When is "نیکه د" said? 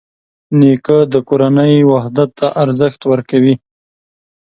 0.59-1.15